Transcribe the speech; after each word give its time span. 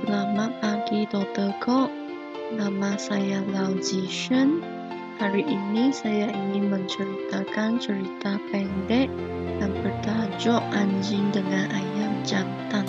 Selamat 0.00 0.56
pagi 0.64 1.04
Dr. 1.12 1.52
Kok. 1.60 1.92
Nama 2.56 2.96
saya 2.96 3.44
Lau 3.52 3.76
Jishen. 3.84 4.64
Hari 5.20 5.44
ini 5.44 5.92
saya 5.92 6.32
ingin 6.32 6.72
menceritakan 6.72 7.76
cerita 7.76 8.40
pendek 8.48 9.12
yang 9.60 9.72
bertajuk 9.84 10.64
Anjing 10.72 11.28
dengan 11.36 11.68
Ayam 11.68 12.16
Jantan. 12.24 12.88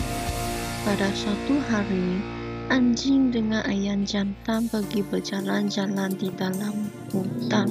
Pada 0.88 1.12
suatu 1.12 1.60
hari, 1.68 2.24
anjing 2.71 3.28
dengan 3.28 3.68
ayam 3.68 4.07
jantan 4.07 4.71
pergi 4.71 5.04
berjalan-jalan 5.04 6.16
di 6.16 6.32
dalam 6.32 6.88
hutan. 7.12 7.68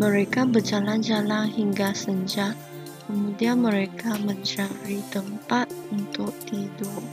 Mereka 0.00 0.48
berjalan-jalan 0.48 1.52
hingga 1.52 1.92
senja. 1.92 2.56
Kemudian 3.04 3.60
mereka 3.60 4.16
mencari 4.24 5.04
tempat 5.12 5.68
untuk 5.92 6.32
tidur. 6.48 7.04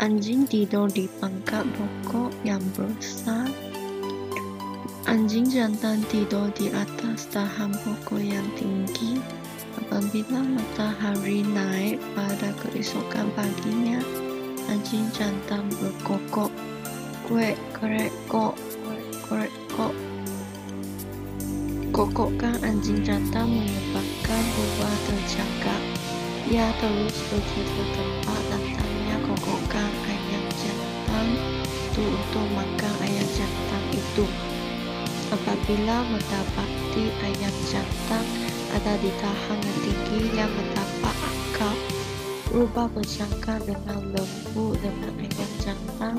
Anjing 0.00 0.48
tidur 0.48 0.88
di 0.88 1.04
pangkat 1.20 1.60
pokok 1.76 2.32
yang 2.40 2.64
besar. 2.72 3.44
Anjing 5.04 5.44
jantan 5.44 6.00
tidur 6.08 6.48
di 6.56 6.72
atas 6.72 7.28
dahan 7.28 7.68
pokok 7.84 8.16
yang 8.16 8.48
tinggi. 8.56 9.20
Apabila 9.76 10.40
matahari 10.40 11.44
naik 11.44 12.00
pada 12.16 12.48
keesokan 12.64 13.28
paginya, 13.36 14.00
anjing 14.72 15.04
jantan 15.12 15.68
berkokok. 15.76 16.48
Kuek, 17.28 17.60
korek, 17.76 18.08
kok, 18.24 18.56
kuek, 19.28 19.52
kok. 19.76 19.92
Kokokkan 21.92 22.56
anjing 22.64 23.04
jantan 23.04 23.52
menyebabkan 23.52 24.42
buah 24.56 24.96
terjaga. 25.04 25.76
Ia 26.48 26.72
terus 26.80 27.20
pergi 27.28 27.62
ke 27.68 27.84
tempat 27.92 28.49
makan 32.70 32.94
ayam 33.02 33.28
jantan 33.34 33.82
itu. 33.90 34.26
Apabila 35.34 36.06
mendapati 36.06 37.10
ayam 37.22 37.54
jantan 37.66 38.22
ada 38.78 38.94
di 39.02 39.10
tahan 39.18 39.58
yang 39.58 39.78
tinggi 39.82 40.20
yang 40.38 40.50
mendapat 40.54 41.16
akal, 41.18 41.74
rubah 42.54 42.86
bercakap 42.94 43.58
dengan 43.66 44.14
lembut 44.14 44.78
dengan 44.78 45.12
ayam 45.18 45.50
jantan. 45.58 46.14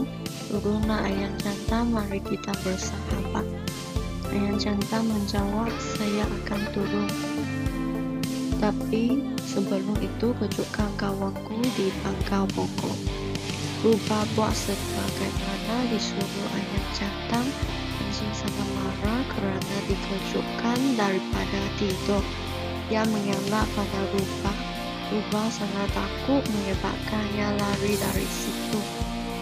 Turunlah 0.52 1.08
ayam 1.08 1.32
jantan, 1.40 1.96
mari 1.96 2.20
kita 2.20 2.52
bersahabat. 2.68 3.48
Ayam 4.36 4.60
jantan 4.60 5.08
menjawab, 5.08 5.72
saya 5.80 6.28
akan 6.28 6.62
turun. 6.76 7.12
Tapi 8.60 9.24
sebelum 9.48 9.96
itu 10.04 10.36
kejutkan 10.36 10.92
kawanku 11.00 11.64
di 11.80 11.96
pangkal 12.04 12.44
pokok. 12.52 13.21
Rubah 13.82 14.24
buat 14.38 14.54
sebagaimana 14.54 15.76
disuruh 15.90 16.50
ayam 16.54 16.86
jantan. 16.94 17.46
Anjing 18.02 18.34
sangat 18.34 18.70
marah 18.78 19.22
kerana 19.34 19.76
dikejutkan 19.90 20.80
daripada 20.98 21.62
tidur. 21.82 22.22
Ia 22.94 23.02
mengelak 23.10 23.66
pada 23.74 24.02
rubah. 24.14 24.58
Rubah 25.10 25.48
sangat 25.50 25.90
takut 25.98 26.46
menyebabkannya 26.46 27.58
lari 27.58 27.94
dari 27.98 28.28
situ. 28.30 28.80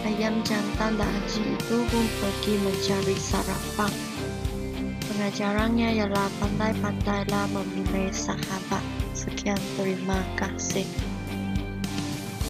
Ayam 0.08 0.40
jantan 0.40 0.96
dan 0.96 1.04
anjing 1.04 1.44
itu 1.44 1.76
pun 1.92 2.04
pergi 2.18 2.54
mencari 2.64 3.16
sarapan 3.20 3.92
pengajarannya 5.20 6.00
ialah 6.00 6.32
pandai-pandailah 6.40 7.44
memilih 7.52 8.08
sahabat. 8.08 8.80
Sekian 9.12 9.60
terima 9.76 10.16
kasih. 10.40 10.88